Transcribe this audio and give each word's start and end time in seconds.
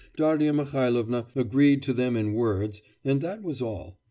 Darya 0.15 0.51
Mihailovna 0.51 1.27
agreed 1.35 1.83
to 1.83 1.93
them 1.93 2.15
in 2.17 2.33
words 2.33 2.81
and 3.05 3.21
that 3.21 3.43
was 3.43 3.61
all. 3.61 3.99